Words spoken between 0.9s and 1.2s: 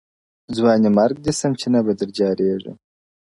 مرګ